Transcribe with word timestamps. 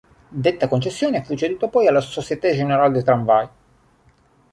Detta 0.43 0.67
concessione 0.67 1.23
fu 1.23 1.35
ceduta 1.35 1.67
poi 1.67 1.85
alla 1.85 2.01
Société 2.01 2.55
Générale 2.55 2.91
des 2.91 3.03
Tramways. 3.03 3.49